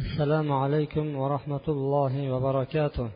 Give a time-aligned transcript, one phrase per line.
[0.00, 3.06] assalomu alaykum va rahmatullohi va barakatuh.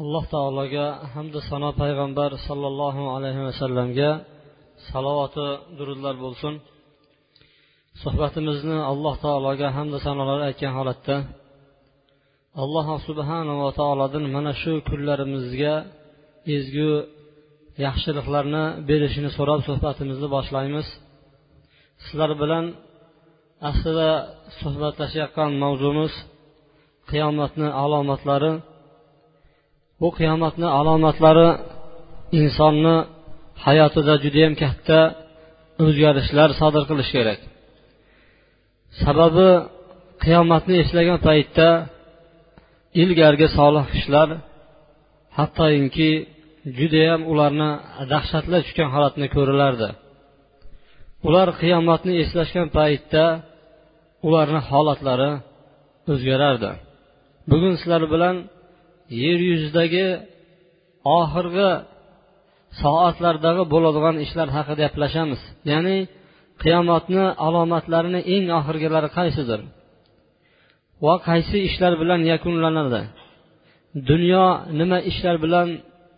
[0.00, 4.10] Alloh taologa hamda sano payg'ambar sollallohu alayhi vasallamga
[4.90, 6.54] salovati durudlar bo'lsin.
[8.02, 11.16] Suhbatimizni alloh taologa hamda sanolar aytgan holatda
[12.62, 15.74] alloh subhanava taolodan mana shu kunlarimizga
[16.56, 16.92] ezgu
[17.86, 20.86] yaxshiliklarni berishini so'rab suhbatimizni boshlaymiz.
[22.04, 22.66] Sizlar bilan
[23.68, 24.10] aslida
[24.60, 26.12] suhbatlashayotgan mavzumiz
[27.10, 28.52] qiyomatni alomatlari.
[30.00, 31.48] Bu qiyomatni alomatlari
[32.40, 32.96] insonni
[33.64, 35.00] hayotida judayam katta
[35.84, 37.40] o'zgarishlar sodir qilishi kerak.
[39.02, 39.48] Sababi
[40.24, 41.68] qiyomatni eslagan paytda
[43.02, 44.28] ilgargi solih kishilar
[45.38, 46.10] hattoki
[46.78, 47.70] judayam ularni
[48.12, 49.88] dahshatlar tushgan holatni ko'rilardi.
[51.28, 53.24] Ular qiyomatni eslashgan paytda
[54.26, 55.30] ularni holatlari
[56.12, 56.70] o'zgarardi.
[57.50, 58.36] Bugun sizlar bilan
[59.22, 60.06] yer yuzidagi
[61.20, 61.70] oxirgi
[62.82, 65.40] soatlardagi bo'ladigan ishlar haqida gaplashamiz.
[65.70, 65.96] Ya'ni
[66.62, 69.60] qiyomatni alomatlarini eng oxirgilari qaysidir?
[71.04, 73.02] Va qaysi ishlar bilan yakunlanadi?
[74.10, 74.46] Dunyo
[74.78, 75.68] nima ishlar bilan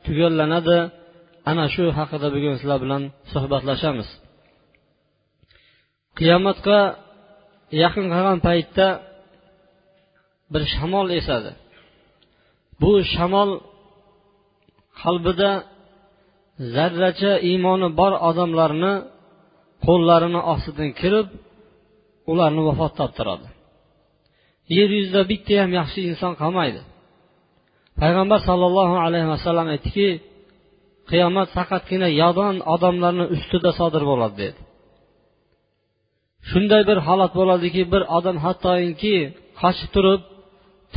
[0.04, 0.78] tugallanadi?
[1.50, 4.08] Ana shu haqida bugun sizlar bilan suhbatlashamiz.
[6.18, 6.78] Qiyomatga
[7.82, 8.86] yaqin qolgan paytda
[10.52, 11.50] bir shamol esadi.
[12.80, 13.50] Bu shamol
[15.02, 15.52] qalbida
[16.74, 18.94] zarracha iymoni bor odamlarni
[19.86, 21.28] qo'llarini ostidan kirib
[22.30, 23.46] ularni vafot toptiradi.
[24.76, 26.80] Yer yuzida bitta ham yaxshi inson qolmaydi.
[28.00, 30.08] Payg'ambar sollallohu alayhi vasallam aytdiki
[31.10, 34.60] qiyomat faqatgina yodon odamlarni ustida sodir bo'ladi dedi.
[36.50, 39.16] Shunday bir holat bo'ladiki bir odam hattoki
[39.60, 40.20] qochib turib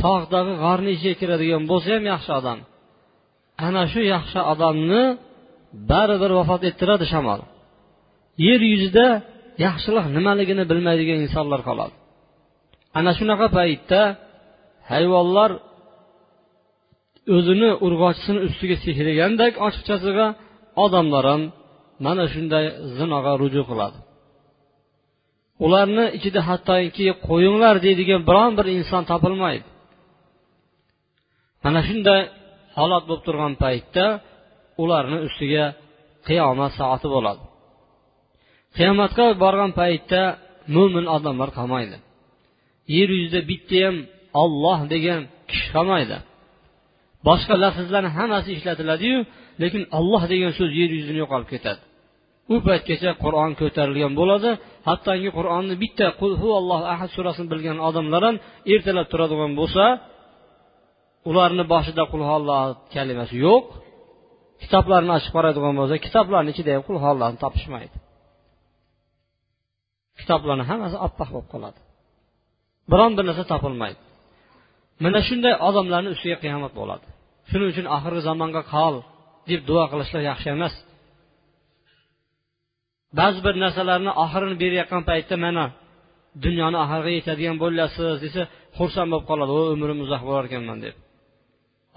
[0.02, 2.58] tog'dagi g'orni ichiga kiradigan bo'lsa ham yaxshi odam.
[3.66, 5.02] Ana shu yaxshi odamni
[5.90, 7.40] baribir vafot ettiradi shamol.
[8.46, 9.06] Yer yuzida
[9.66, 11.94] yaxshilik nimaligini bilmaydigan insonlar qoladi.
[12.98, 14.00] Ana shunaqa paytda
[14.90, 15.50] hayvonlar
[17.36, 20.26] o'zini urg'ochisini ustiga sehragandek ochiqchasiga
[20.84, 21.42] odamlar ham
[22.06, 22.64] mana shunday
[22.96, 23.98] zinoga ruju qiladi.
[25.64, 29.68] Ularni ichida hattoki qo'yinglar deydigan biron bir inson topilmaydi.
[31.64, 32.20] Mana shunday
[32.78, 34.04] holat bo'lib turgan paytda
[34.82, 35.64] ularni ustiga
[36.28, 37.42] qiyomat soati bo'ladi.
[38.76, 40.22] Qiyomatga borgan paytda
[40.76, 41.96] mo'min odamlar qolmaydi.
[42.96, 43.96] Yer yuzida bitta ham
[44.42, 45.20] olloh degan
[45.50, 46.16] kishi qolmaydi.
[47.28, 49.18] Boshqa lafzlarni hammasi ishlatiladiyu
[49.62, 51.80] lekin olloh degan so'z yer yuzidan yo'qolib ketadi.
[52.52, 54.50] U paytgacha qur'on ko'tarilgan bo'ladi.
[54.88, 58.36] Hattoki qur'onni bitta qul alloh ahad surasini bilgan odamlar ham
[58.74, 59.84] ertalab turadigan bo'lsa
[61.30, 62.62] ularni boshida qul alloh
[62.94, 63.64] kalimasi yo'q.
[64.62, 67.96] Kitoblarni ochib qaraydigan bo'lsa kitoblarni ichida ham qul allohni topishmaydi.
[70.20, 71.78] Kitoblarni hammasi oppoq bo'lib qoladi.
[72.92, 74.00] Biron bir narsa topilmaydi.
[75.04, 77.06] Mana shunday odamlarni ustiga qiyomat bo'ladi.
[77.50, 78.94] Shuning uchun oxirgi zamonga qol
[79.50, 80.74] deb duo qilishlar yaxshi emas.
[83.18, 85.64] Ba'zi bir narsalarni oxirini berayotgan paytda mana
[86.44, 88.42] dunyoni oxiriga yetadigan bo'lasiz desa
[88.78, 89.50] xursand bo'lib qoladi.
[89.58, 90.94] O umrim uzoq bo'lar ekanman deb.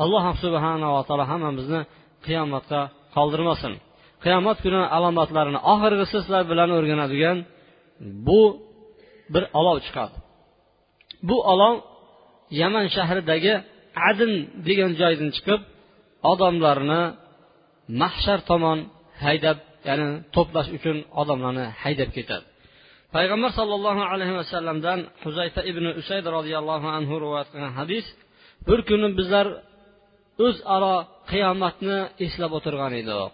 [0.03, 1.81] Alloh subhanava taolo hammamizni
[2.25, 2.81] qiyomatga
[3.15, 3.73] qoldirmasin.
[4.23, 7.37] Qiyomat kuni alomatlarini oxirgisi sizlar bilan o'rganadigan
[8.27, 8.41] bu
[9.33, 10.15] bir olov chiqadi.
[11.29, 11.75] Bu olov
[12.61, 13.53] yaman shahridagi
[14.09, 14.31] adin
[14.67, 15.61] degan joydan chiqib
[16.31, 17.01] odamlarni
[18.01, 18.79] mahshar tomon
[19.23, 19.57] haydab
[19.87, 22.45] ya'ni to'plash uchun odamlarni haydab ketadi.
[23.15, 28.05] Payg'ambar sollallohu alayhi vasallamdan huzayfa ibn usayd roziyallohu anhu rivoyat qilgan hadis
[28.67, 29.47] bir kuni bizlar
[30.45, 30.95] o'zaro
[31.31, 33.31] qiyomatni eslab o'tirgan edik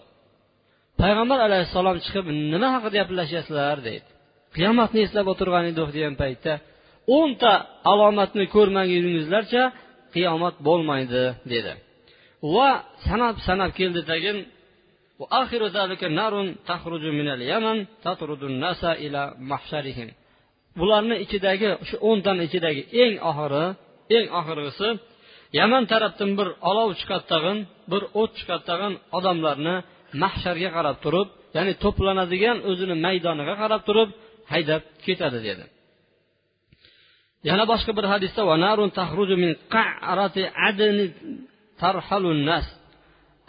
[1.01, 4.07] payg'ambar alayhissalom chiqib nima haqida gaplashyapsizlar deydi.
[4.55, 6.53] Qiyomatni eslab o'tirgan edik degan paytda
[7.17, 7.51] o'nta
[7.91, 9.63] alomatni ko'rmaguningizlarcha
[10.15, 11.23] qiyomat bo'lmaydi
[11.53, 11.73] dedi.
[12.55, 12.69] Va
[13.07, 14.37] sanab sanab keldi tagin
[15.22, 16.34] وآخر ذلك نار
[16.70, 20.10] تخرج من اليمن تطرد الناس إلى محشرهم
[20.80, 23.64] bularni ichidagi shu o'ntani ichidagi eng oxiri
[24.16, 24.88] eng oxirgisi
[25.58, 27.58] yaman tarafdan bir olov chiqadi tag'in
[27.92, 29.74] bir o't chiqadi tag'in odamlarni
[30.22, 34.08] mahsharga qarab turib ya'ni to'planadigan o'zini maydoniga qarab turib
[34.52, 35.64] haydab ketadi dedi
[37.48, 38.42] yana boshqa bir hadisda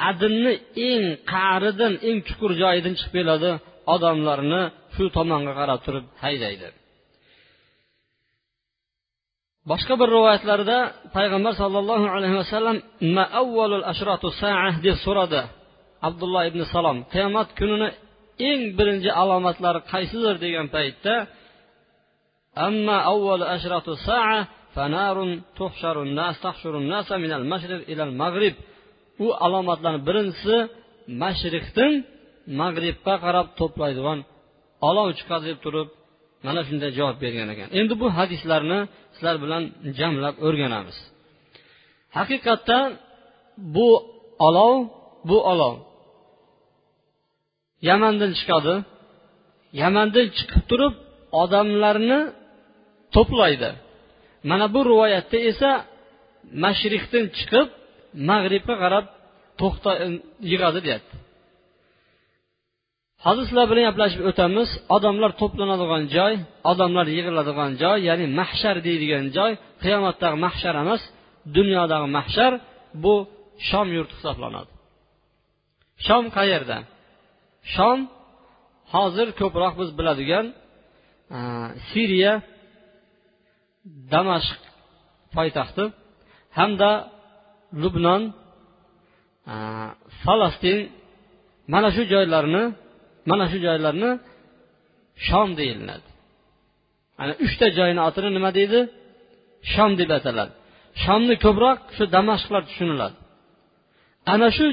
[0.08, 0.52] adinni
[0.90, 3.50] eng qa'ridan eng chuqur joyidan chiqib keladi
[3.94, 4.62] odamlarni
[4.94, 6.68] shu tomonga qarab turib haydaydi.
[9.70, 10.78] Boshqa bir rivoyatlarda
[11.16, 12.76] payg'ambar sollallohu alayhi vasallam
[14.86, 15.42] deb so'radi
[16.08, 16.98] abdulloh ibn salom.
[17.12, 17.88] Qiyomat kunini
[18.50, 21.14] eng birinchi alomatlari qaysidir degan paytda
[22.66, 24.36] amma avvalu ashratu saa
[24.74, 28.54] fanarun tuhsharun nas tahshurun nasa minal mashriq ila al maghrib.
[29.24, 30.56] U alomatlarni birinchisi
[31.22, 31.92] mashriqdan
[32.60, 34.18] mag'ribga qarab to'playdigan
[34.88, 35.88] olov chiqadi deb turib
[36.46, 37.68] mana shunday javob bergan ekan.
[37.78, 38.80] Endi bu hadislarni
[39.14, 39.62] sizlar bilan
[39.98, 40.96] jamlab o'rganamiz.
[42.16, 42.78] Haqiqatda
[43.74, 43.88] bu
[44.48, 44.74] olov
[45.28, 45.74] bu olov
[47.88, 48.74] yamandan chiqadi.
[49.82, 50.94] Yamandan chiqib turib
[51.42, 52.20] odamlarni
[53.14, 53.70] to'playdi.
[54.50, 55.70] Mana bu rivoyatda esa
[56.64, 57.68] mashriqdan chiqib
[58.30, 59.04] mag'ribga qarab
[59.60, 59.90] to'xta
[60.50, 61.14] yig'adi deyapti.
[63.24, 64.68] Hozir sizlar bilan gaplashib o'tamiz.
[64.96, 66.34] Odamlar to'planadigan joy
[66.72, 71.02] odamlar yig'iladigan joy ya'ni mahshar deydigan joy qiyomatdagi mahshar emas
[71.56, 72.52] dunyodagi mahshar
[73.04, 73.14] bu
[73.68, 74.70] shom yurti hisoblanadi.
[76.06, 76.78] Shom qayerda
[77.74, 77.98] shom
[78.94, 80.46] hozir ko'proq biz biladigan
[81.36, 81.40] e,
[81.88, 82.34] siriya
[84.12, 84.60] damashq
[85.36, 85.84] poytaxti
[86.58, 86.90] hamda
[87.82, 88.22] lubnon
[90.22, 90.78] falastin
[91.72, 92.62] mana shu joylarni
[93.30, 94.10] mana shu joylarni
[95.26, 96.08] shom deyiladi.
[97.20, 98.80] Ana uchta joyni otini nima deydi?
[99.72, 100.52] Shom deb ataladi.
[101.02, 103.16] Shomni ko'proq shu damashqlar tushuniladi.
[104.32, 104.66] Ana shu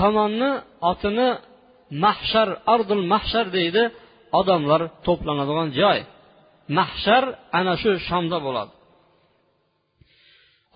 [0.00, 0.50] tomonni
[0.90, 1.28] otini
[2.04, 3.82] mahshar ardul mahshar deydi
[4.40, 5.98] odamlar to'planadigan joy.
[6.78, 7.24] Mahshar
[7.58, 8.72] ana shu shomda bo'ladi.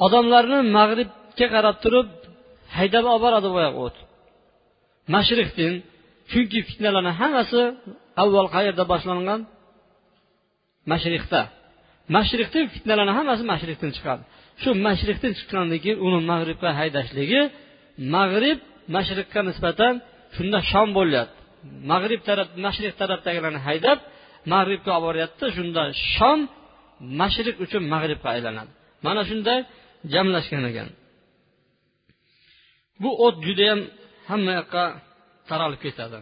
[0.05, 2.09] Odamlarni mag'rib mag'ribga qarab turib
[2.77, 3.97] haydab olib boradi boyagi o't.
[5.15, 5.73] Mashriqdin
[6.31, 7.61] chunki fitnalarni hammasi
[8.23, 9.41] avval qayerda boshlangan?
[10.93, 11.41] Mashriqda.
[12.17, 14.23] Mashriqdan fitnalarni hammasi mashriqdan chiqadi.
[14.63, 17.41] Shu mashriqdan chiqqandan keyin uni mag'ribga haydashligi
[18.17, 18.59] mag'rib
[18.97, 19.95] mashriqqa nisbatan
[20.37, 21.39] shunda shom bo'lyapti.
[21.93, 23.99] Mag'rib taraf mashriq tarafdagilarni haydab
[24.53, 25.83] mag'ribga olib boryapti shunda
[26.15, 26.39] shom
[27.21, 28.71] mashriq uchun mag'ribga aylanadi.
[29.07, 29.59] Mana shunday
[30.13, 30.89] jamlashgan ekan.
[33.03, 33.81] Bu o't judayam
[34.29, 34.85] hamma yoqqa
[35.49, 36.19] taralib ketadi.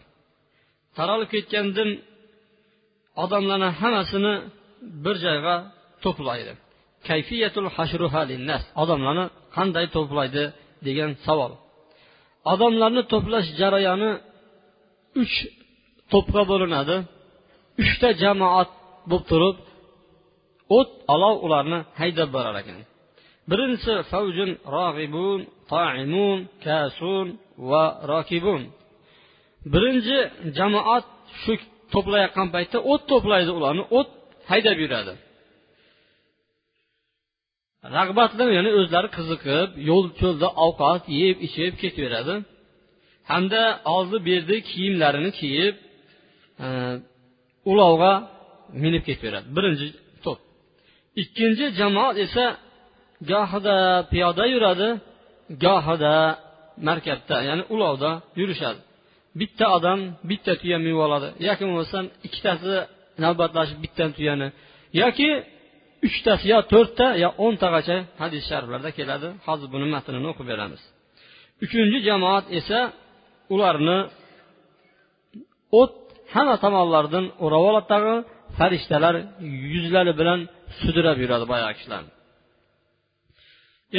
[0.98, 1.90] Taralib ketgandan
[3.24, 4.34] odamlarni hammasini
[5.04, 5.54] bir joyga
[6.04, 6.52] to'playdi.
[7.08, 7.68] Kayfiyatul
[8.82, 9.24] odamlarni
[9.56, 10.44] qanday to'playdi
[10.86, 11.52] degan savol.
[12.52, 14.10] Odamlarni to'plash jarayoni
[15.22, 15.34] uch
[16.12, 16.96] to'pga bo'linadi.
[17.82, 18.70] Uchta jamoat
[19.10, 19.56] bo'lib turib
[20.78, 22.76] o't olov ularni haydab borar ekan.
[23.50, 25.40] Birinchisi favjun rog'ibun
[25.72, 27.26] toimun kasun
[27.70, 28.62] va rokibun.
[29.72, 30.18] Birinchi
[30.58, 31.06] jamoat
[31.42, 31.52] shu
[31.92, 34.08] to'playotgan paytda o't to'playdi ularni o't
[34.50, 35.14] haydab yuradi.
[37.96, 42.34] Rag'batli ya'ni o'zlari qiziqib yo'l cho'lda ovqat yeb ichib ketaveradi.
[43.30, 43.62] Hamda
[43.94, 45.74] oldi berdi kiyimlarini kiyib
[46.64, 46.66] e,
[47.70, 48.12] ulovga
[48.82, 49.46] minib ketaveradi.
[49.56, 49.86] Birinchi
[50.24, 50.38] to'p.
[51.22, 52.44] Ikkinchi jamoat esa
[53.30, 53.76] gohida
[54.12, 54.88] piyoda yuradi
[55.64, 56.14] gohida
[56.88, 58.10] markabda ya'ni ulovda
[58.40, 58.80] yurishadi
[59.40, 59.98] bitta odam
[60.30, 62.72] bitta tuya minib oladi yoki bo'lmasam ikkitasi
[63.24, 64.48] navbatlashib bitta tuyani
[65.02, 65.28] yoki
[66.06, 70.82] uchtasi yo to'rtta yo o'ntagacha hadis shariflarda keladi hozir buni matnini o'qib beramiz
[71.64, 72.78] uchinchi jamoat esa
[73.54, 73.98] ularni
[75.80, 75.94] o't
[76.34, 78.18] hamma tomonlaridan o'rab oladi tag'in
[78.58, 79.14] farishtalar
[79.74, 80.40] yuzlari bilan
[80.80, 82.02] sudrab yuradi boyagi kishilar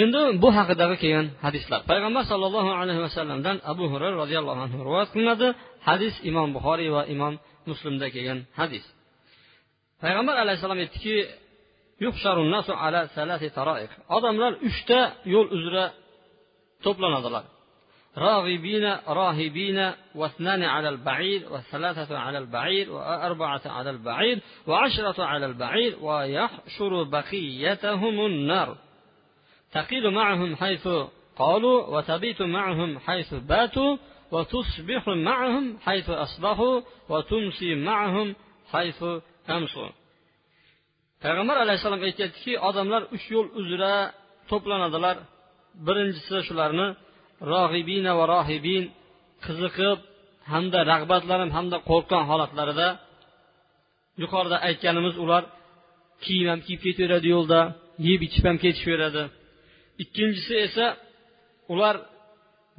[0.01, 5.47] endi bu haqidagi kelgan hadislar payg'ambar sollallohu alayhi vasallamdan abu hurayra roziyallohu anhu rivoyat qilinadi
[5.87, 7.33] hadis imom buxoriy va imom
[7.69, 8.85] muslimda kelgan hadis
[10.03, 11.17] payg'ambar alayhissalom aytdiki
[14.17, 14.99] odamlar uchta
[15.33, 15.85] yo'l uzra
[16.85, 17.45] to'planadilar
[18.17, 19.79] راغبين راهبين
[20.15, 28.69] واثنان على البعير وثلاثة على البعير وأربعة على البعير وعشرة على البعير ويحشر بقيتهم النار
[29.72, 30.88] تقيل معهم حيث
[31.36, 33.96] قالوا وتبيت معهم حيث باتوا
[34.32, 38.34] وتصبح معهم حيث أصبحوا وتمسي معهم
[38.72, 39.04] حيث
[39.50, 39.90] أمسوا
[41.22, 43.94] payg'ambar alayhissalom aytyaptiki odamlar uch yo'l uzra
[44.50, 45.16] to'planadilar
[45.86, 46.88] birinchisi shularni
[47.52, 48.84] rohibina va rohibin
[49.44, 49.98] qiziqib
[50.52, 52.88] hamda rag'batlanib hamda qo'rqqan holatlarida
[54.22, 55.42] yuqorida aytganimiz ular
[56.24, 57.60] kiyim ham kiyib ketaveradi yo'lda
[58.08, 59.22] yeb ichib ham ketishaveradi
[60.03, 60.85] ikkinchisi esa
[61.73, 61.95] ular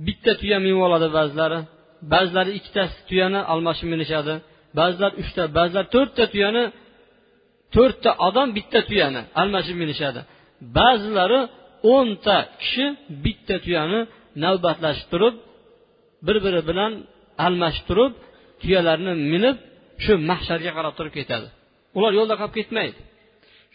[0.07, 1.59] bitta tuya minib oladi ba'zilari.
[2.13, 4.35] Ba'zilari ikkita tuyani almashib minishadi.
[4.79, 6.65] Ba'zilar uchta ba'zilar to'rtta tuyani
[7.75, 10.21] to'rtta odam bitta tuyani almashib minishadi.
[10.79, 11.41] Ba'zilari
[11.95, 12.85] o'nta kishi
[13.25, 14.01] bitta tuyani
[14.45, 15.35] navbatlashib turib
[16.27, 16.93] bir biri bilan
[17.47, 18.13] almashib turib
[18.61, 19.57] tuyalarni minib
[20.05, 21.47] shu mahsharga qarab turib ketadi.
[21.97, 22.99] Ular yo'lda qolib ketmaydi.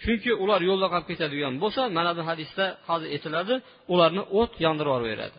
[0.03, 3.53] Chunki ular yo'lda qolib ketadigan bo'lsa mana bu hadisda hozir aytiladi
[3.93, 5.37] ularni o't yondirib yuboraveradi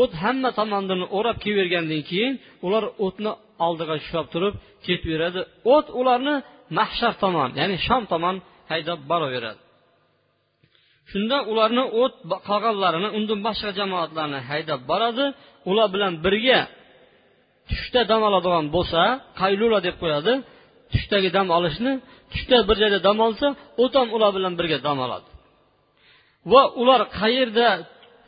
[0.00, 2.34] o't hamma tomonidan o'rab kelavergandan keyin
[2.66, 3.32] ular o'tni
[3.66, 4.54] oldiga ushlab turib
[4.86, 5.40] ketaveradi
[5.74, 6.34] o't ularni
[6.78, 8.36] mahshar tomon ya'ni shom tomon
[8.70, 9.60] haydab boraveradi.
[11.10, 12.14] Shunda ularni o't
[12.48, 15.24] qolganlarini undan boshqa jamoatlarni haydab boradi.
[15.70, 16.60] Ular bilan birga
[17.68, 19.02] tushda dam oladigan bo'lsa
[19.40, 20.32] qaylula deb qo'yadi.
[20.92, 21.92] Tushdagi dam olishni
[22.32, 23.46] tushda bir joyda dam olsa
[23.84, 25.28] otam ular bilan birga dam oladi.
[26.52, 27.68] Va ular qayerda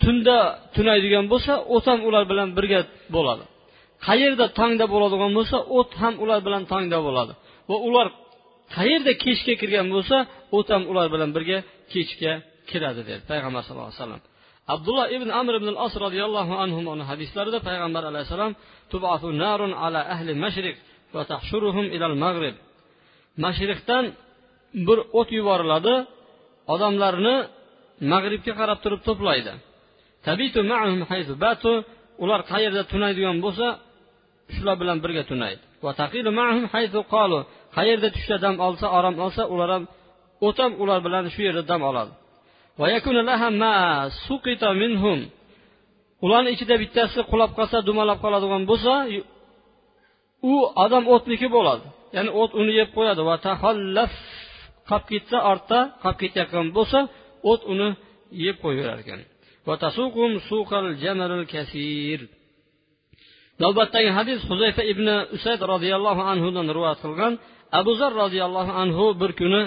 [0.02, 0.36] tunda
[0.74, 2.80] tunaydigan bo'lsa o't ham ular bilan birga
[3.16, 3.44] bo'ladi.
[4.06, 7.32] Qayerda tongda bo'ladigan bo'lsa o't ham ular bilan tongda bo'ladi.
[7.70, 8.06] Va ular
[8.76, 10.16] qayerda kechga kirgan bo'lsa
[10.56, 11.58] o't ham ular bilan birga
[11.92, 12.32] kechga
[12.70, 14.22] kiradi dedi payg'ambar sallallohu alayhi vasallam.
[14.74, 18.52] Abdulloh ibn amr ibn as roziyallohu anhu hadislarida payg'ambar alayhissalom
[19.44, 20.76] narun ala ahli mashriq
[21.14, 22.56] va tahshuruhum ilal mag'rib
[23.44, 24.04] mashriqdan
[24.86, 25.94] bir o't yuboriladi
[26.74, 27.36] odamlarni
[28.12, 29.52] mag'ribga qarab turib to'playdi.
[32.24, 33.66] Ular qayerda tunaydigan bo'lsa
[34.54, 35.62] shular bilan birga tunaydi.
[37.76, 39.84] Qayerda tushda dam olsa orom olsa ular ham
[40.46, 42.12] o't ham ular bilan shu yerda dam oladi.
[46.24, 48.92] Ularni ichida bittasi qulab qolsa dumalab qoladigan bo'lsa
[50.52, 50.54] u
[50.84, 51.86] odam o'tniki bo'ladi.
[52.16, 54.12] Ya'ni o't uni yeb qo'yadi va tahallaf
[54.88, 56.98] qolib ketsa ortda qolib ketayotgan bo'lsa
[57.50, 57.88] o't uni
[58.44, 59.20] yeb qo'yaverar ekan.
[63.62, 67.32] Navbatdagi hadis huzayfa ibn usayd roziyallohu anhudan rivoyat qilgan.
[67.80, 69.62] Abu zar roziyallohu anhu bir kuni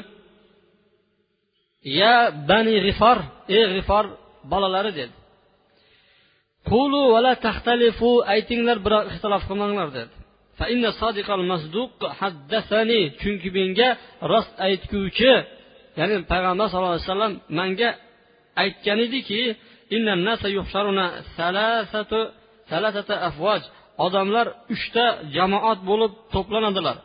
[2.00, 2.16] ya
[2.50, 3.18] bani g'ifor
[3.58, 4.06] ey g'ifor
[4.52, 5.16] bolalari dedi.
[6.70, 10.14] Qulu vala taxtalifu aytinglar biroq ixtilof qilmanglar dedi.
[13.22, 13.90] Chunki menga
[14.32, 15.32] rost aytguvchi
[16.00, 17.90] ya'ni payg'ambar sallallohu alayhi vasallam manga
[18.64, 19.42] aytgan ediki
[24.06, 26.98] odamlar uchta jamoat bo'lib to'planadilar.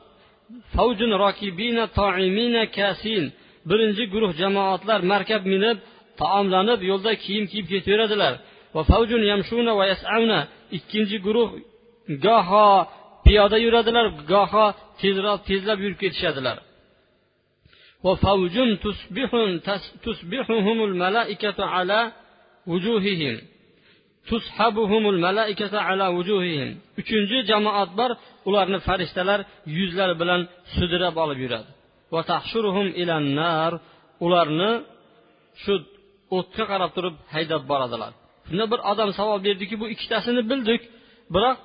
[3.70, 5.76] Birinchi guruh jamoatlar markab minib
[6.20, 8.34] taomlanib yo'lda kiyim kiyib ketaveradilar.
[10.76, 11.48] Ikkinchi guruh
[12.26, 12.68] goho
[13.26, 14.66] piyoda yuradilar goho
[15.00, 16.58] tezroq tezlab yurib ketishadilar.
[27.00, 28.10] Uchinchi jamoat bor
[28.48, 29.40] ularni farishtalar
[29.78, 30.40] yuzlari bilan
[30.74, 31.70] sudrab olib yuradi.
[34.26, 34.70] Ularni
[35.62, 35.74] shu
[36.38, 38.12] o'tga qarab turib haydab boradilar.
[38.46, 40.82] Shunda bir odam savol berdiki bu ikkitasini bildik.
[41.34, 41.56] Biroq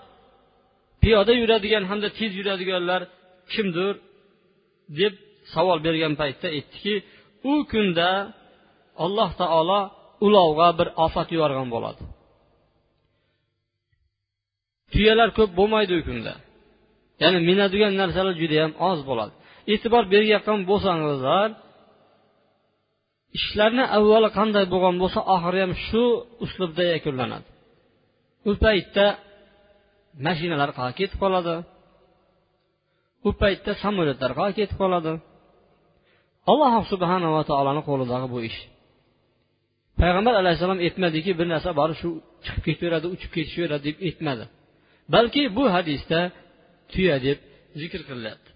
[1.01, 3.01] piyoda yuradigan hamda tez yuradiganlar
[3.53, 3.93] kimdir
[4.99, 5.13] deb
[5.53, 6.93] savol bergan paytda aytdiki
[7.51, 8.09] u kunda
[9.05, 9.81] alloh taolo
[10.25, 12.01] ulovga bir ofat yuborgan bo'ladi.
[14.93, 16.33] Tuyalar ko'p bo'lmaydi u kunda.
[17.21, 19.33] Ya'ni minadigan narsalar judayam oz bo'ladi.
[19.73, 21.49] E'tibor berayotgan bo'lsangizlar
[23.37, 26.03] ishlarni avvali qanday bo'lgan bo'lsa oxiri ham shu
[26.45, 27.47] uslubda yakunlanadi.
[28.49, 29.05] U paytda
[30.25, 31.55] mashinalar qayerga ketib qoladi?
[33.27, 35.11] U paytda samolyotlar qayerga ketib qoladi?
[36.51, 38.59] Alloh subhanava taoloni qo'lidagi bu ish.
[39.99, 42.09] Payg'ambar alayhissalom aytmadiki bir narsa bor shu
[42.45, 44.45] chiqib ketaveradi uchib ketishaveradi deb aytmadi.
[45.13, 46.19] Balki bu hadisda
[46.91, 47.37] tuya deb
[47.81, 48.51] zikr qilinyapti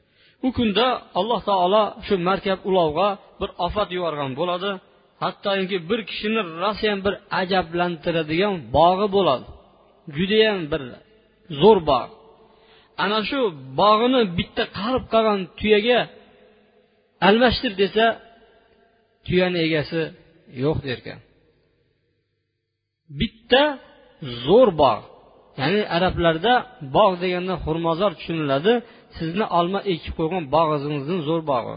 [0.45, 0.87] u kunda
[1.19, 3.07] alloh taolo shu markab ulovga
[3.39, 4.71] bir ofat yuborgan bo'ladi.
[5.23, 9.45] Hattoki bir kishini rosayam bir ajablantiradigan bog'i bo'ladi.
[10.15, 10.81] Judayam bir
[11.61, 12.11] zo'r bog'
[13.03, 13.39] ana shu
[13.81, 15.99] bog'ini bitta qarib qolgan tuyaga
[17.27, 18.05] almashtir desa
[19.25, 20.01] tuyani egasi
[20.63, 21.19] yo'q derkan.
[23.19, 23.63] Bitta
[24.45, 25.03] zo'r bog'
[25.59, 26.53] ya'ni arablarda
[26.95, 28.73] bog' deganda xurmozor tushuniladi.
[29.17, 31.75] Sizni olma ekib qo'ygan bog'ingizni zo'r bog'i.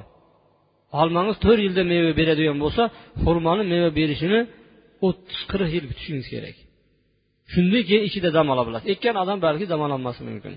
[1.00, 2.82] Olmangiz to'rt yilda meva beradigan bo'lsa
[3.24, 4.40] xurmoni meva berishini
[5.06, 6.56] o'ttiz qirq yil kutishingiz kerak.
[7.52, 10.54] Shundan keyin ichida dam ola bilasiz ekkan odam balki dam ololmasligi mumkin.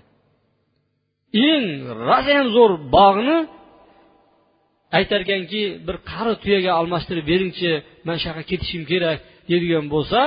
[1.49, 1.65] Eng
[2.09, 3.37] rosayam zo'r bog'ni
[4.97, 7.71] aytarkanki bir qari tuyaga almashtirib beringchi
[8.07, 9.17] man shu yoqqa ketishim kerak
[9.49, 10.19] deydigan bo'lsa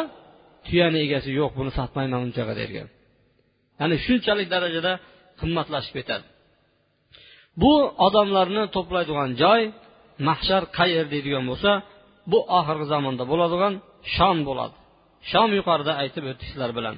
[0.66, 2.88] tuyani egasi yo'q buni sotmayman unchaqa dergan
[3.80, 4.92] ya'ni shunchalik darajada
[5.40, 6.26] qimmatlashib ketadi.
[7.62, 7.72] Bu
[8.06, 9.60] odamlarni to'playdigan joy
[10.28, 11.70] mahshar qayer deydigan bo'lsa
[12.30, 13.72] bu oxirgi zamonda bo'ladigan
[14.14, 14.76] shom bo'ladi.
[15.30, 16.94] Shom yuqorida aytib o'tdik sizlar bilan.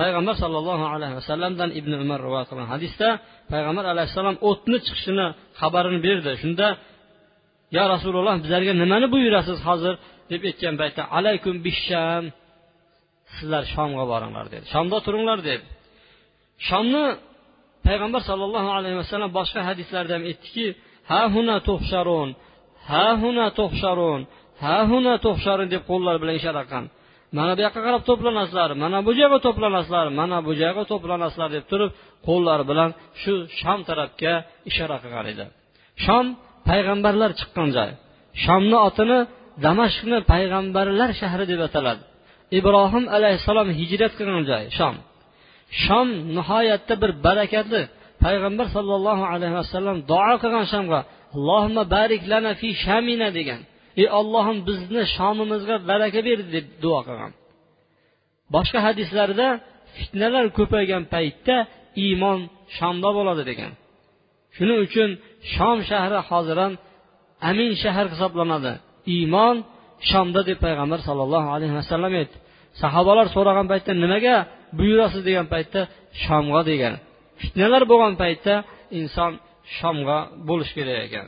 [0.00, 3.08] Payg'ambar sollallohu alayhi vasallamdan ibn umar rivoyat qilgan hadisda
[3.52, 5.26] payg'ambar alayhissalom o'tni chiqishini
[5.60, 6.30] xabarini berdi.
[6.42, 6.66] Shunda
[7.76, 9.94] yo rasululloh bizlarga nimani buyurasiz hozir?
[10.32, 12.24] deb aytgan paytda alaykum bisham
[13.34, 14.64] sizlar shomga boringlar dedi.
[14.74, 15.64] Shomda turinglar dedi
[16.68, 17.04] shomni
[17.86, 20.66] payg'ambar sollallohu alayhi vasallam boshqa hadislarda ham aytdiki
[21.10, 22.28] ha huna tuhsharun
[22.90, 24.20] ha huna tuhsharun
[24.64, 26.84] ha huna tuhsharun deb qo'llar bilan ishora qilgan
[27.36, 31.90] mana bu yoqqa qarab to'planasizlar mana bu joyga to'planasizlar mana bu joyga to'planasizlar deb turib
[32.26, 32.90] qo'llari bilan
[33.22, 34.32] shu sham tarafga
[34.70, 35.44] ishora qilgan edi.
[36.04, 36.26] Shom
[36.68, 37.90] payg'ambarlar chiqqan joy.
[38.44, 39.18] Shomni otini
[39.64, 42.02] damashqni payg'ambarlar shahri deb ataladi.
[42.58, 44.94] Ibrohim alayhissalom hijrat qilgan joy shom
[45.84, 47.82] shom nihoyatda bir barakatli.
[48.24, 51.00] Payg'ambar sollallohu alayhi vasallam duo qilgan shomga
[51.36, 53.60] allohimma barik lana fi shamina degan.
[54.00, 57.32] Ey ollohim bizni shomimizga baraka ber deb duo qilgan.
[58.54, 59.48] Boshqa hadislarda
[59.96, 61.56] fitnalar ko'paygan paytda
[62.04, 62.40] iymon
[62.76, 63.72] shomda bo'ladi degan.
[64.56, 65.10] Shuning uchun
[65.54, 66.58] shom shahri hozir
[67.50, 68.72] amin shahar hisoblanadi.
[69.16, 69.56] Iymon
[70.10, 72.36] shomda deb payg'ambar sollallohu alayhi vasallam aytdi.
[72.82, 74.36] Sahobalar so'ragan paytda nimaga
[74.78, 75.80] buyurasiz degan paytda
[76.24, 76.94] shomga degan.
[77.40, 78.54] Fitnalar bo'lgan paytda
[78.98, 79.32] inson
[79.78, 81.26] shomga bo'lishi kerak ekan.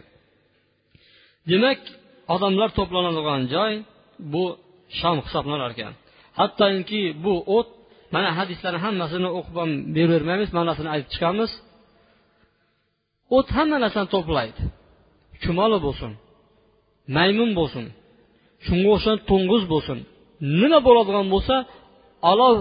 [1.51, 1.81] Demak
[2.35, 3.73] odamlar to'planadigan joy
[4.33, 4.45] bu
[4.99, 5.93] shom hisoblanar ekan.
[6.39, 7.69] Hattoki bu o't
[8.15, 11.51] mana hadislarni hammasini o'qib ham beravermaymiz ma'nosini aytib chiqamiz.
[13.37, 14.61] O't hamma narsani to'playdi.
[15.43, 16.13] Chumoli bo'lsin
[17.17, 17.85] maymun bo'lsin
[18.67, 19.99] shunga o'xshagan to'ng'iz bo'lsin
[20.61, 21.55] nima bo'ladigan bo'lsa
[22.31, 22.57] olov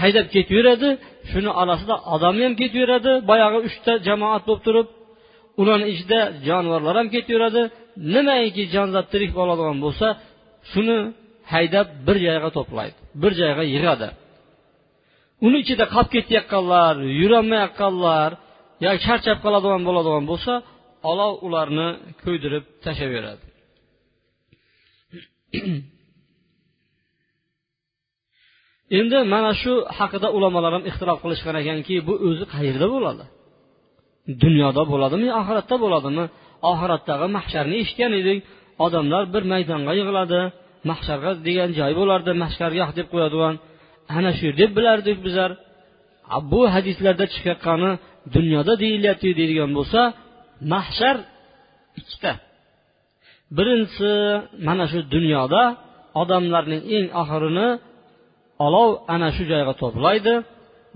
[0.00, 0.88] haydab ketaveradi
[1.30, 4.86] shuni orasida odam ham ketaveradi boyagi uchta jamoat bo'lib turib
[5.60, 7.62] ularni ichida jonivorlar ham ketaveradi.
[8.14, 10.06] Nimaiki jonzot tirik bo'ladigan bo'lsa
[10.70, 10.98] shuni
[11.52, 14.08] haydab bir joyga to'playdi bir joyga yig'adi.
[15.46, 18.30] Uni ichida qolib ketayotganlar yurolmayotganlar
[18.84, 20.52] yo charchab qoladigan bo'ladigan bo'lsa
[21.10, 21.88] olov ularni
[22.22, 23.44] kuydirib tashlayveradi
[28.98, 33.24] endi mana shu haqida ulamolar ham ixtilof qilishgan ekanki bu o'zi qayerda bo'ladi?
[34.42, 36.24] Dunyoda bo'ladimi yo oxiratda bo'ladimi?
[36.70, 38.38] Oxiratdagi mahsharni eshitgan edik.
[38.84, 40.40] Odamlar bir maydonga yig'iladi
[40.90, 43.54] mahsharga degan joy bo'lardi mahshargoh deb qo'yadigan.
[44.16, 45.50] Ana shu deb bilardik bizlar.
[46.52, 47.90] Bu hadislarda chiqayotgani
[48.36, 50.00] dunyoda deyilyapti deydigan bo'lsa
[50.72, 51.16] mahshar
[52.00, 52.32] ikkita.
[53.56, 54.12] Birinchisi
[54.68, 55.62] mana shu dunyoda
[56.22, 57.68] odamlarning eng oxirini
[58.66, 60.34] olov ana shu joyga to'playdi.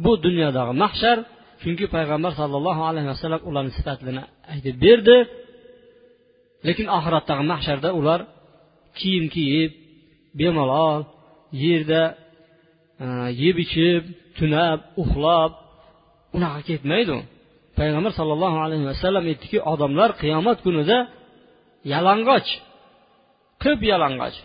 [0.05, 1.19] Bu dunyodagi mahshar
[1.65, 5.17] chunki payg'ambar sollallohu alayhi vasallam ularni sifatlarini aytib berdi.
[6.67, 8.21] Lekin oxiratdagi mahsharda ular
[8.99, 9.71] kiyim kiyib
[10.39, 11.01] bemalol
[11.65, 12.03] yerda
[13.05, 13.07] e,
[13.43, 14.03] yeb ichib
[14.39, 15.53] tunab uxlab
[16.37, 17.17] unaqa ketmaydi.
[17.79, 20.99] Payg'ambar sollallohu alayhi vasallam aytdiki odamlar qiyomat kunida
[21.93, 22.49] yalang'och
[23.63, 24.37] qip yalang'och.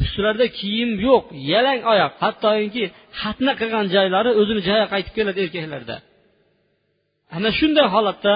[0.00, 2.12] Ustilarida kiyim yo'q yalang oyoq.
[2.24, 2.84] Hattoki
[3.20, 5.96] xatna qilgan joylari o'zini joyiga qaytib keladi erkaklarda.
[7.36, 8.34] Ana shunday holatda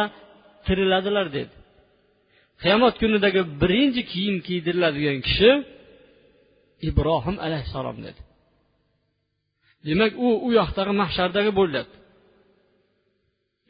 [0.66, 1.54] tiriladilar dedi.
[2.62, 5.50] Qiyomat kunidagi birinchi kiyim kiydiriladigan kishi
[6.88, 8.20] ibrohim alayhissalom dedi.
[9.86, 11.94] Demak u u yoqdagi mahshardagi bo'ladi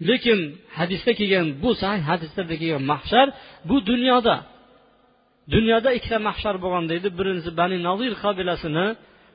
[0.08, 0.38] lekin
[0.78, 3.26] hadisda kelgan bu sahih hadislarda kelgan mahshar
[3.68, 4.36] bu dunyoda
[5.54, 7.08] dunyoda ikkita mahshar bo'lgan deydi.
[7.18, 8.86] Birinchisi bani nazir qabilasini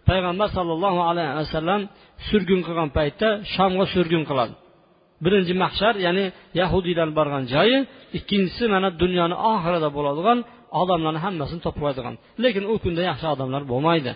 [0.09, 1.81] payg'ambar sollallohu alayhi vasallam
[2.27, 4.53] surgun qilgan paytda shomga surgun qiladi.
[5.25, 6.25] Birinchi mahshar ya'ni
[6.59, 7.77] yahudiylar borgan joyi
[8.17, 10.39] ikkinchisi mana dunyoni oxirida bo'ladigan
[10.81, 14.11] odamlarni hammasini to'playdigan lekin u kunda yaxshi odamlar bo'lmaydi.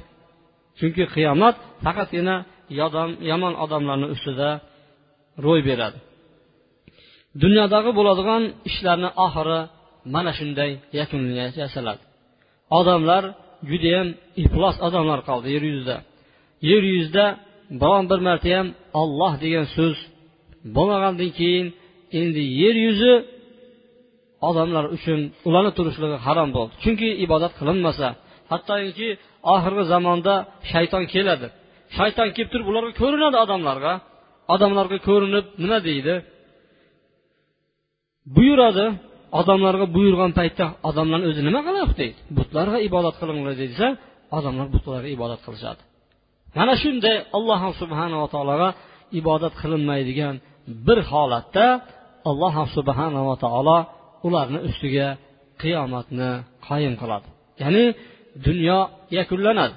[0.80, 1.56] Chunki qiyomat
[1.86, 2.36] faqatgina
[3.32, 4.50] yomon odamlarni ustida
[5.46, 5.98] ro'y beradi.
[7.44, 9.60] Dunyodagi bo'ladigan ishlarni oxiri
[10.14, 12.04] mana shunday yakunini yasaladi
[12.80, 13.24] odamlar
[13.70, 14.08] judayam
[14.44, 15.98] iflos odamlar qoldi yer yuzida.
[16.70, 17.26] Yer yuzida
[17.82, 18.68] biron bir marta ham
[19.02, 19.98] olloh degan so'z
[20.76, 21.68] bo'lmagandan keyin
[22.20, 23.14] endi yer yuzi
[24.50, 26.74] odamlar uchun ularni turishligi harom bo'ldi.
[26.84, 28.08] Chunki ibodat qilinmasa
[28.52, 29.10] hattoki
[29.54, 30.34] oxirgi zamonda
[30.72, 31.48] shayton keladi.
[31.98, 33.94] Shayton kelib turib ularga ko'rinadi odamlarga.
[34.54, 36.14] Odamlarga ko'rinib nima deydi?
[38.36, 38.86] Buyuradi
[39.40, 42.20] odamlarga buyurgan paytda odamlarni o'zi nima qilyapti deydi.
[42.38, 43.88] Butlarga ibodat qilinglar desa
[44.38, 45.82] odamlar butlarga ibodat qilishadi.
[46.58, 48.70] Mana shunday alloh subhanava taologa
[49.20, 50.36] ibodat qilinmaydigan
[50.88, 51.66] bir holatda
[52.30, 53.78] alloh subhanava taolo
[54.28, 55.08] ularni ustiga
[55.62, 56.30] qiyomatni
[56.68, 57.28] qoyim qiladi.
[57.62, 57.86] Ya'ni
[58.48, 58.80] dunyo
[59.18, 59.76] yakunlanadi.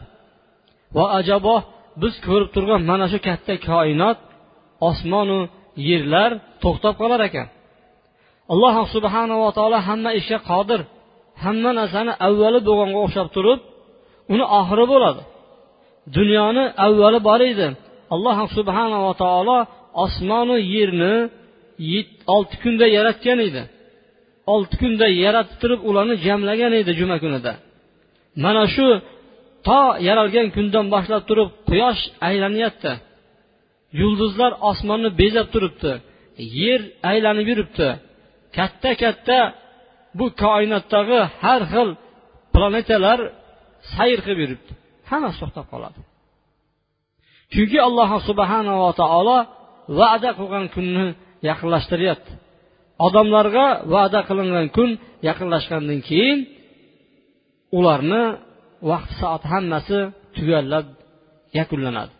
[0.97, 1.55] Va ajabo
[2.03, 4.19] biz ko'rib turgan mana shu katta koinot
[4.89, 5.41] osmonu
[5.89, 6.31] yerlar
[6.63, 7.47] to'xtab qolar ekan.
[8.53, 10.81] Alloh subhanava taolo hamma ishga qodir
[11.45, 13.61] hamma narsani avvali bo'lganga o'xshab turib
[14.33, 15.23] uni oxiri bo'ladi.
[16.17, 17.69] Dunyoni avvali bor edi.
[18.15, 19.59] Alloh subhanava taolo
[20.05, 21.15] osmonu yerni
[22.35, 23.63] olti kunda yaratgan edi.
[24.55, 27.53] Olti kunda yaratib turib ularni jamlagan edi juma kunida.
[28.45, 28.87] Mana shu
[29.67, 32.93] to yaralgan kundan boshlab turib quyosh aylanyapti.
[34.01, 35.93] Yulduzlar osmonni bezab turibdi.
[36.61, 36.81] Yer
[37.11, 37.89] aylanib yuribdi.
[38.57, 39.39] Katta katta
[40.19, 41.89] bu koinotdagi har xil
[42.55, 43.21] planetalar
[43.95, 44.73] sayr qilib yuribdi.
[45.11, 46.01] Hammasi to'xtab qoladi.
[47.53, 49.39] Chunki alloh subhanava taolo
[50.01, 51.07] va'da qilgan kunni
[51.49, 52.33] yaqinlashtiryapti.
[53.07, 54.91] Odamlarga va'da qilingan kun
[55.29, 56.39] yaqinlashgandan keyin
[57.79, 58.25] ularni
[58.91, 59.99] vaqt soat hammasi
[60.37, 60.87] tugallab
[61.59, 62.13] yakunlanadi.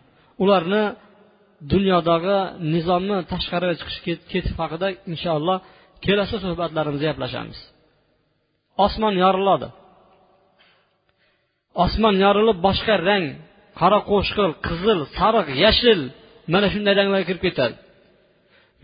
[0.43, 0.83] Ularni
[1.73, 2.37] dunyodagi
[2.73, 3.99] nizomni tashqariga chiqish
[4.31, 5.57] ketish haqida inshaalloh
[6.05, 7.59] kelasi suhbatlarimizda gaplashamiz.
[8.85, 9.67] Osmon yoriladi.
[11.85, 13.25] Osmon yorilib boshqa rang
[13.79, 15.99] qora qo'shqil qizil sariq yashil
[16.53, 17.75] mana shunday ranglarga kirib ketadi.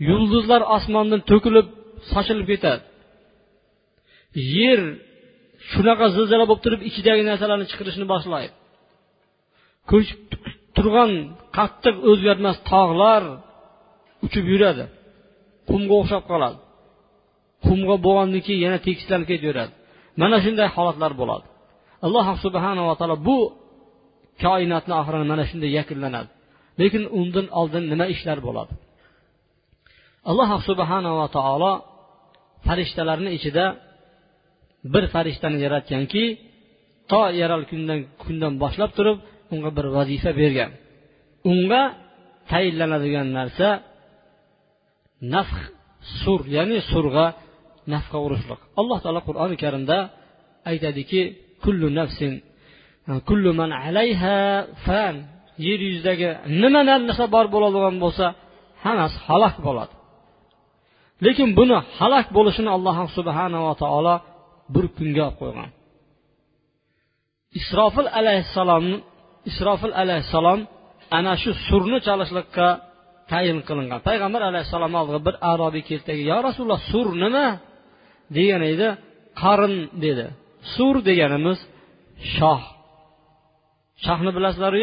[0.08, 1.66] Yulduzlar osmondan to'kilib
[2.12, 2.82] sochilib ketadi.
[4.56, 4.80] Yer
[5.70, 8.54] shunaqa zilzila bo'lib turib ichidagi narsalarni chiqarishni boshlaydi.
[9.90, 10.20] Ko'chib
[10.76, 11.10] turgan
[11.56, 13.22] qattiq o'zgarmas tog'lar
[14.26, 14.84] uchib yuradi.
[15.68, 16.58] Qumga o'xshab qoladi.
[17.66, 19.72] Qumga bo'lgandan keyin yana tekislanib ketaveradi
[20.20, 21.46] mana shunday holatlar bo'ladi.
[22.06, 23.38] Alloh subhanava taolo bu
[24.44, 26.28] koinotni oxiri mana shunday yakunlanadi.
[26.80, 28.72] Lekin undan oldin nima ishlar bo'ladi?
[30.30, 31.72] Alloh subhanava taolo
[32.66, 33.64] farishtalarni ichida
[34.94, 36.24] bir farishtani yaratganki
[37.10, 39.18] to yaralgundan kundan boshlab turib
[39.54, 40.70] unga bir vazifa bergan.
[41.52, 41.82] Unga
[42.50, 43.68] tayinlanadigan narsa
[45.34, 45.54] nafh
[46.20, 47.26] sur ya'ni surga
[47.92, 49.98] nafqa urishlik alloh taolo qur'oni karimda
[50.70, 51.20] aytadiki
[51.64, 52.32] kullu nafsin
[53.28, 54.36] kullu man alayha
[54.86, 55.16] fan.
[55.66, 56.28] Yer yuzidagi
[56.62, 58.26] nima narsa bor bo'ladigan bo'lsa
[58.84, 59.94] hammasi halok bo'ladi.
[61.26, 64.14] Lekin buni halok bo'lishini alloh subhanava taolo
[64.74, 65.70] bir kunga olib qo'ygan.
[67.60, 68.84] Isrofil alayhissalom
[69.50, 70.60] isrofil alayhissalom
[71.18, 72.68] ana shu surni chalishlikqa
[73.30, 74.00] tayin qilingan.
[74.08, 76.12] Payg'ambar alayhissalom oldiga bir arobiy keldi.
[76.30, 77.46] Yo rasululloh sur nima?
[78.36, 78.88] Degan edi
[79.42, 80.26] qarin dedi.
[80.74, 81.58] Sur deganimiz
[82.36, 82.62] shoh.
[84.04, 84.78] Shohni bilasizlaru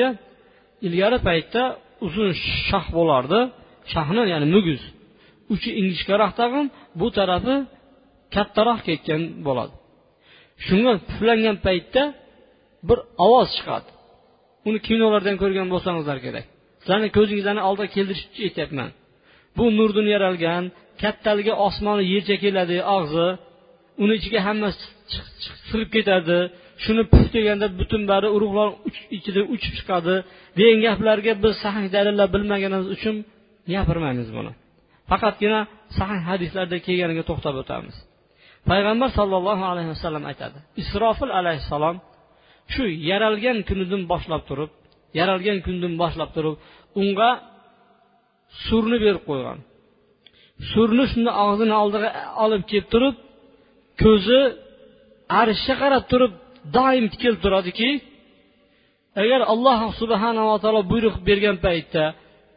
[0.88, 1.64] ilgari paytda
[2.06, 2.30] uzun
[2.68, 3.40] shoh bo'lardi.
[3.94, 4.82] Shohni ya'ni muguz.
[5.54, 6.66] Uchi ingichkaroq tag'in
[7.00, 7.56] bu tarafi
[8.36, 9.74] kattaroq ketgan bo'ladi.
[10.66, 12.04] Shunga puflangan paytda
[12.88, 13.90] bir ovoz chiqadi.
[14.68, 16.46] Uni kinolardan ko'rgan bo'lsangizlar kerak.
[16.82, 18.90] Sizlarni ko'zingizlarni oldida keltirishni aytyapman.
[19.58, 20.64] Bu nurdan yaralgan
[21.02, 23.28] kattaligi osmoni yercha keladi og'zi
[24.04, 24.84] uni ichiga hammasi
[25.70, 26.40] sirib ketadi.
[26.84, 28.68] Shuni puf deganda butun bari urug'lar
[29.18, 30.16] ichida uchib chiqadi.
[30.58, 33.16] Degan gaplarga biz sahih dalillar bilmaganimiz uchun
[33.74, 34.52] gapirmaymiz buni.
[35.10, 35.60] Faqatgina
[35.98, 37.96] sahih hadislarda kelganiga to'xtab o'tamiz.
[38.70, 41.96] Payg'ambar sollallohu alayhi vasallam aytadi isrofil alayhissalom
[42.74, 44.72] shu yaralgan kunidan boshlab turib
[45.20, 46.56] yaralgan kundan boshlab turib
[47.02, 47.30] unga
[48.66, 49.58] surni berib qo'ygan.
[50.72, 52.10] Surni shunda og'zini oldiga
[52.44, 53.16] olib kelib turib
[54.04, 54.40] ko'zi
[55.42, 56.34] arshga qarab turib
[56.78, 57.90] doim tikilib turadiki
[59.22, 62.04] agar alloh subhanava taolo buyruq bergan paytda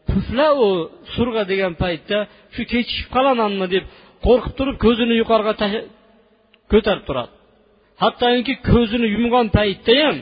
[0.09, 0.67] pufla u
[1.15, 2.19] surg'a degan paytda
[2.55, 3.85] shu kechikib qolamanmi deb
[4.27, 5.55] qo'rqib turib ko'zini yuqoriga
[6.73, 7.33] ko'tarib turadi.
[8.03, 10.17] Hattoki ko'zini yumgan paytda ham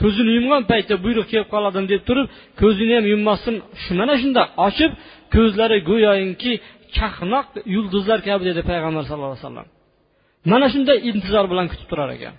[0.00, 2.26] ko'zini yumgan paytda buyruq kelib qoladim deb turib
[2.60, 3.56] ko'zini ham yummasdan
[4.00, 4.92] mana shundoq ochib
[5.34, 6.52] ko'zlari go'yoki
[6.96, 9.68] chaqnoq yulduzlar kabi dedi payg'ambar sallallohu alayhi vasallam.
[10.52, 12.34] Mana shunday intizor bilan kutib turar ekan.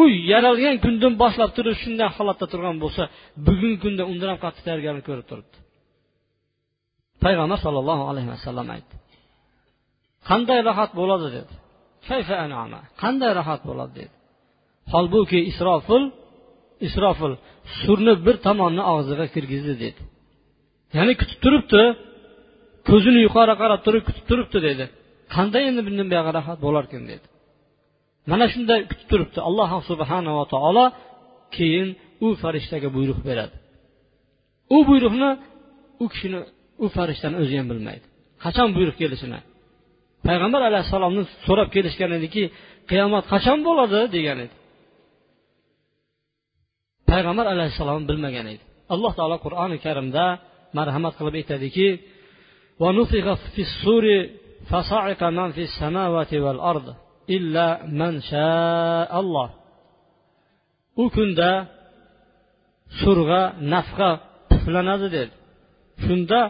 [0.00, 3.02] U yaralgan kundan boshlab turib shunday holatda turgan bo'lsa
[3.46, 5.56] bugungi kunda undan ham qattiq tayyorgarlik ko'rib turibdi.
[7.24, 8.94] Payg'ambar sollallohu alayhi vasallam aytdi.
[10.28, 11.54] Qanday rohat bo'ladi dedi.
[13.02, 14.14] Qanday rohat bo'ladi dedi.
[14.92, 16.04] Holbuki isrofil
[16.86, 17.32] isrofil
[17.80, 20.00] surni bir tomonni og'ziga kirgizdi dedi.
[20.96, 21.82] Ya'ni kutib turibdi
[22.88, 24.84] ko'zini yuqori qarab turib kutib turibdi dedi.
[25.34, 27.26] Qanday endi bundan buyog'i rohat bo'larkan dedi.
[28.30, 29.38] Mana shunday kutib turibdi.
[29.48, 30.84] Alloh subhanava taolo
[31.56, 31.88] keyin
[32.26, 33.56] u farishtaga buyruq beradi.
[34.76, 35.30] U buyruqni
[36.02, 36.40] u kishini
[36.84, 38.06] u farishtani o'zi ham bilmaydi.
[38.44, 39.40] Qachon buyruq kelishini?
[40.26, 42.42] Payg'ambar alayhissalomni so'rab kelishgan ediki
[42.90, 44.54] qiyomat qachon bo'ladi degan edi.
[47.10, 48.62] Payg'ambar alayhissalom bilmagan edi.
[48.94, 50.24] Alloh taolo qur'oni karimda
[50.76, 51.88] marhamat qilib aytadiki
[61.02, 61.50] u kunda
[63.00, 64.10] surg'a nafqa
[64.50, 65.34] puflanadi dedi
[66.04, 66.40] shunda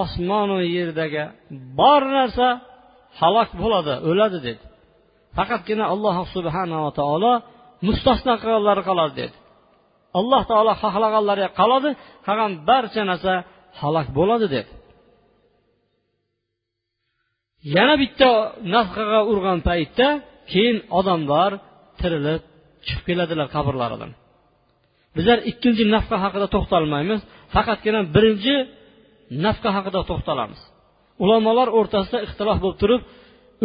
[0.00, 1.24] osmonu yerdagi
[1.78, 2.48] bor narsa
[3.20, 4.62] halok bo'ladi o'ladi dedi
[5.36, 7.32] faqatgina alloh subhanava taolo
[7.86, 9.34] mustasno qilganlari qoladi dedi
[10.18, 11.90] alloh taolo xohlaganlariga qoladi
[12.26, 13.32] qolgan barcha narsa
[13.80, 14.70] halok bo'ladi dedi
[17.74, 18.30] yana bitta
[18.74, 20.08] nafqaga urgan paytda
[20.52, 21.50] keyin odamlar
[22.00, 22.42] tirilib
[22.86, 24.10] chiqib keladilar qabrlaridan.
[25.16, 27.20] Bizlar ikkinchi nafqa haqida to'xtalmaymiz
[27.54, 28.54] faqatgina birinchi
[29.44, 30.60] nafqa haqida to'xtalamiz.
[31.24, 33.02] Ulamolar o'rtasida ixtilof bo'lib turib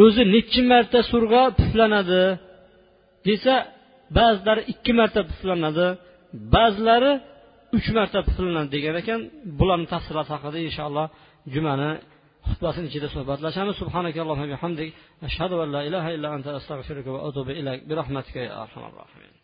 [0.04, 2.24] o'zi nechi marta surga puflanadi
[3.28, 3.54] desa
[4.18, 5.88] ba'zilari ikki marta puflanadi
[6.54, 7.12] ba'zilari
[7.78, 9.20] uch marta puflanadi degan ekan
[9.60, 11.08] bularni tafsiloti haqida inshaalloh
[11.54, 11.90] jumani
[12.50, 14.90] xutbasini ichida suhbatlashamiz subhanakallohu bihamdik
[15.28, 19.36] ashhadu an la ilaha illa anta astag'firuka va atubu ilayk bi rahmatika ya arhamar rohimin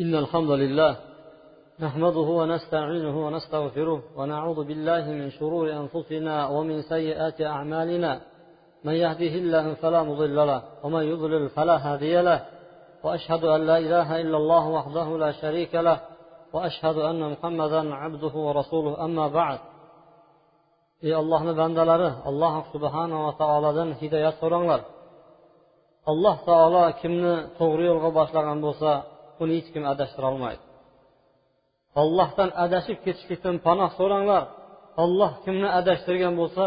[0.00, 0.92] إن الحمد لله
[1.80, 8.12] نحمده ونستعينه ونستغفره ونعوذ بالله من شرور أنفسنا ومن سيئات أعمالنا
[8.84, 12.40] من يهديه الله فلا مضل له ومن يضلل فلا هادي له
[13.04, 16.00] وأشهد أن لا إله إلا الله وحده لا شريك له
[16.52, 19.58] وأشهد أن محمدا عبده ورسوله أما بعد
[21.06, 24.80] ey allohni bandalari alloh subhanava taolodan hidoyat so'ranglar
[26.10, 28.90] alloh taolo kimni to'g'ri yo'lga boshlagan bo'lsa
[29.42, 30.62] uni hech kim adashtira olmaydi.
[32.02, 34.42] Ollohdan adashib ketishlikdan panoh so'ranglar
[35.04, 36.64] olloh kimni adashtirgan bo'lsa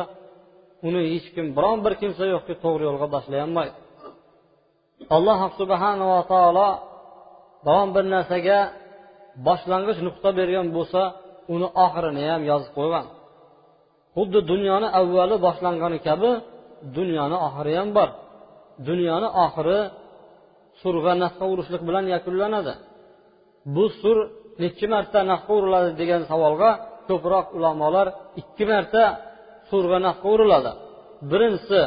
[0.88, 3.78] uni hech kim biron bir kimsa yo'qki to'g'ri yo'lga boshlay olmaydi
[5.16, 6.70] alloh subhanava taolo
[7.66, 8.60] biron bir narsaga
[9.48, 11.02] boshlang'ich nuqta bergan bo'lsa
[11.54, 13.06] uni oxirini ham yozib qo'ygan.
[14.16, 16.32] Xuddi dunyoni avvali boshlangani kabi
[16.98, 18.10] dunyoni oxiri ham bor.
[18.88, 19.80] Dunyoni oxiri
[20.82, 22.74] surga nafqa urishlik bilan yakunlanadi.
[23.76, 24.18] Bu sur
[24.64, 26.70] nechi marta nafqa uriladi degan savolga
[27.10, 28.08] ko'proq ulamolar
[28.42, 29.04] ikki marta
[29.70, 30.72] surga nafqa uriladi
[31.32, 31.82] birinchisi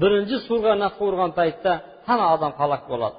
[0.00, 1.72] birinchi surga nafqa urgan paytda
[2.08, 3.18] hamma odam halok bo'ladi.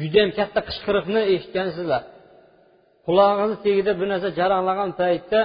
[0.00, 2.02] Judayam katta qichqiriqni eshitgansizlar.
[3.06, 5.40] Qulog'ingiz tagida bir narsa jaranglagan paytda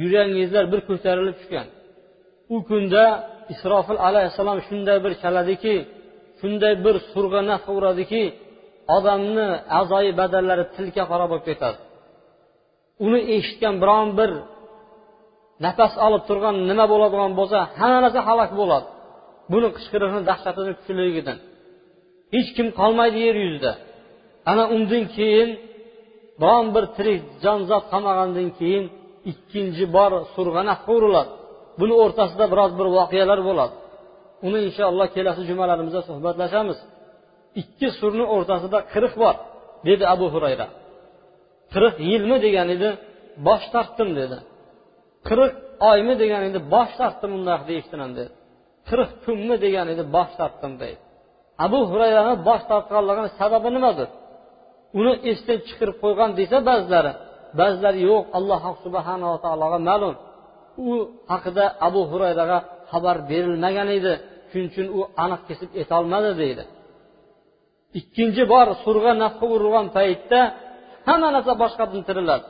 [0.00, 1.66] yuragingizlar bir ko'tarilib tushgan.
[2.54, 3.04] U kunda
[3.52, 5.74] isrofil alayhissalom shunday bir chaladiki
[6.40, 8.22] shunday bir surga nafqa uradiki
[8.96, 11.78] odamni a'zoyi badallari tilka qora bo'lib ketadi.
[13.06, 14.30] Uni eshitgan biron bir
[15.64, 18.86] nafas olib turgan nima bo'ladigan bo'lsa hamma narsa halok bo'ladi.
[19.52, 21.38] Buni qichqirig'ini dahshatini kuchligidan
[22.34, 23.72] hech kim qolmaydi yer yuzida.
[24.50, 25.50] Ana undan keyin
[26.40, 28.84] biron bir tirik jonzot qolmagandan keyin
[29.30, 31.32] ikkinchi bor surg'anaq uriladi
[31.80, 33.74] buni o'rtasida biroz bir voqealar bo'ladi.
[34.46, 36.78] Uni inshaalloh kelasi jumalarimizda suhbatlashamiz.
[37.60, 39.34] Ikki surni o'rtasida qirq bor
[39.88, 40.66] dedi abu hurayra.
[41.74, 42.88] Qirq yilmi degan edi
[43.46, 44.36] bosh tortdim dedi.
[45.28, 45.52] Qirq
[45.90, 48.32] oymi degan edi bosh tortdim undoq deyishdian dedi.
[48.88, 51.00] qirq kunmi degan edi bosh tortdim deydi.
[51.66, 54.08] Abu hurayrani bosh tortganligini sababi nimadir?
[54.98, 57.12] Uni esdan chiqarib qo'ygan desa ba'zilari
[57.60, 60.14] ba'zilari yo'q alloh subhanava taologa ma'lum.
[60.88, 60.92] U
[61.32, 62.58] haqida abu hurayraga
[62.90, 64.12] xabar berilmagan edi
[64.50, 66.64] shuning uchun u aniq kesib aytolmadi deydi.
[68.00, 70.40] Ikkinchi bor surga nafqa urilgan paytda
[71.08, 72.46] hamma narsa boshqadan tiriladi.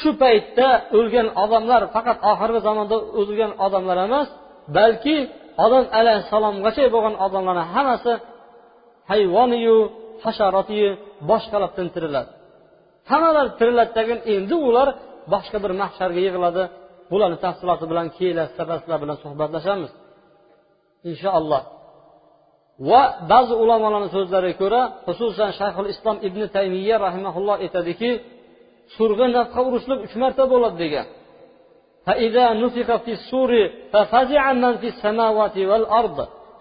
[0.00, 4.28] Shu paytda o'lgan odamlar faqat oxirgi zamonda o'lgan odamlar emas
[4.76, 5.16] balki
[5.64, 8.12] odam alayhissalomgacha bo'lgan odamlarni hammasi
[9.10, 9.78] hayvoniyu
[10.24, 10.90] hasharotiyu
[11.30, 12.30] boshqalardan tiriladi.
[13.10, 14.88] Hammalari tiriladidagin endi ular
[15.32, 16.62] boshqa bir mahsharga yig'iladi.
[17.10, 19.92] Bularni tafsiloti bilan kelasi safarslar bilan suhbatlashamiz.
[21.10, 21.62] Inshaalloh.
[22.90, 23.02] Va
[23.32, 28.10] ba'zi ulamolarni so'zlariga ko'ra xususan shayxul islom ibn taymiya rahimaulloh aytadiki
[28.96, 31.06] surga nafqa urishlik uch marta bo'ladi degan.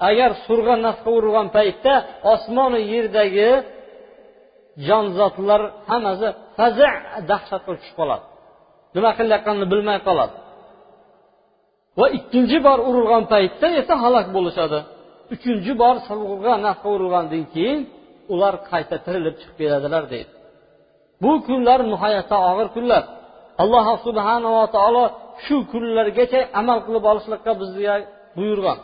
[0.09, 1.93] Agar surga nafqa urilgan paytda
[2.33, 3.49] osmonu yerdagi
[4.87, 6.89] jonzotlar hammasi faza
[7.29, 8.25] dahshatga tushib qoladi.
[8.95, 10.35] Nima qilayotganini bilmay qoladi.
[11.99, 14.79] Va ikkinchi bor urilgan paytda esa halok bo'lishadi.
[15.33, 17.79] Uchinchi bor surga nafqa urilgandan keyin
[18.33, 20.31] ular qayta tirilib chiqib keladilar deydi.
[21.23, 23.03] Bu kunlar nihoyatda og'ir kunlar.
[23.63, 25.03] Alloh subhanava taolo
[25.45, 27.95] shu kunlargacha amal qilib olishlikqa bizga
[28.37, 28.79] buyurgan.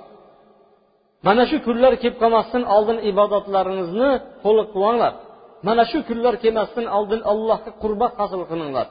[1.28, 4.10] Mana shu kunlar kelib qolmasdan oldin ibodatlaringizni
[4.44, 5.14] to'liq qilinglar
[5.68, 8.88] mana shu kunlar kelmasdan oldin allohga qurbat hosil qilinglar.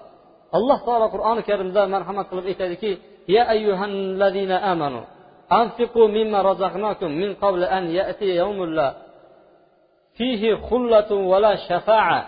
[0.56, 2.90] Alloh taolo qur'oni karimda marhamat qilib aytadiki
[3.34, 5.00] ya ayyuhallazina amanu
[5.60, 8.88] anfiqu mimma razaqnakum min qabli an ya'ti yawmun la
[10.18, 12.18] fihi khullatun va la shafa'a.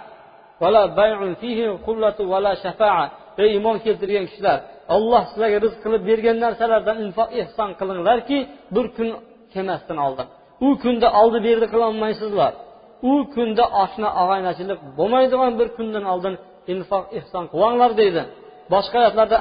[3.42, 4.58] Ey iymon keltirgan kishilar
[4.94, 8.38] olloh sizlarga rizq qilib bergan narsalardan infoq ehson qilinglarki
[8.74, 9.08] bir kun
[9.54, 10.26] kelmasdan oldin.
[10.66, 12.52] U kunda oldi berdi qilolmaysizlar.
[13.10, 16.34] U kunda oshna og'aynachilik bo'lmaydigan bir kundan oldin
[16.72, 18.22] infoq ehson qilinglar deydi.
[18.72, 19.36] Boshqa oyatlarda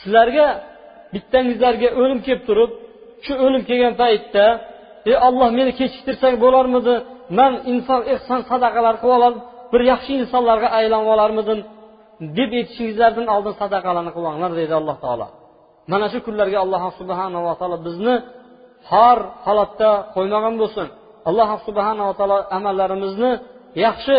[0.00, 0.46] sizlarga
[1.14, 2.70] bittangizlarga o'lim kelib turib
[3.24, 4.44] shu o'lim kelgan paytda
[5.10, 6.94] ey olloh meni kechiktirsang bo'larmidi?
[7.38, 9.36] Man inson ehson sadaqalar qilib olib
[9.72, 11.60] bir yaxshi insonlarga aylanib olarmidim?
[12.36, 15.26] deb aytishingizlardan oldin sadaqalarni qilinglar deydi alloh taolo.
[15.92, 18.14] Mana shu kunlarga alloh subhanava taolo bizni
[18.90, 20.86] xor holatda qo'ymagan bo'lsin.
[21.28, 23.30] Alloh subhanava taolo amallarimizni
[23.86, 24.18] yaxshi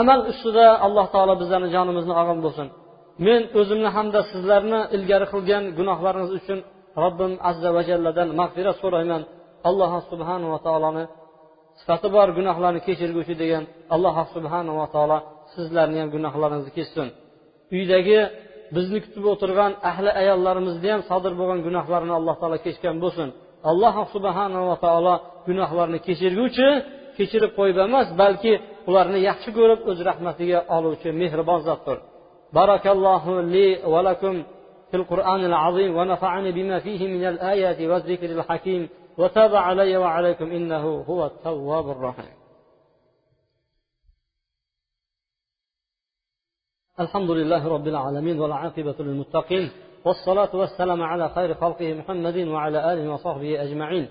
[0.00, 2.66] amal ustida alloh taolo bizlarni jonimizni olgan bo'lsin.
[3.26, 6.58] Men o'zimni hamda sizlarni ilgari qilgan gunohlaringiz uchun
[7.02, 9.22] robbim azza va jalladan mag'firat so'rayman.
[9.68, 11.04] Alloh subhanava taoloni
[11.80, 15.18] sifati bor gunohlarni kechirguvchi degan alloh subhanava taolo
[15.54, 17.08] sizlarni ham gunohlaringizni kechsin
[17.76, 18.18] uydagi
[18.76, 23.28] bizni kutib o'tirgan ahli ayollarimizni ham sodir bo'lgan gunohlarini alloh taolo kechgan bo'lsin.
[23.70, 25.14] Alloh subhanava taolo
[25.48, 26.68] gunohlarni kechirguvchi
[27.16, 28.52] kechirib qo'yib emas balki
[28.88, 31.98] ularni yaxshi ko'rib o'z rahmatiga oluvchi mehribon zotdir.
[32.56, 34.36] Barakallohu li va lakum
[34.90, 38.88] في القرآن العظيم ونفعني بما فيه من الآيات والذكر الحكيم
[39.18, 42.34] وتاب علي وعليكم إنه هو التواب الرحيم.
[47.00, 49.70] الحمد لله رب العالمين والعاقبة للمتقين
[50.04, 54.06] والصلاة والسلام على خير خلقه محمد وعلى آله وصحبه أجمعين.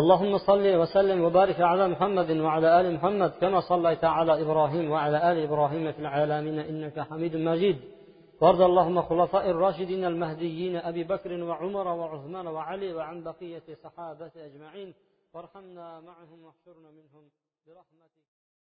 [0.00, 5.36] اللهم صل وسلم وبارك على محمد وعلى آل محمد كما صليت على إبراهيم وعلى آل
[5.48, 7.78] إبراهيم في العالمين إنك حميد مجيد.
[8.40, 14.94] وارض اللهم خلفاء الراشدين المهديين أبي بكر وعمر وعثمان وعلي وعن بقية صحابة أجمعين.
[15.34, 17.24] وارحمنا معهم واحشرنا منهم
[17.66, 18.19] برحمتك.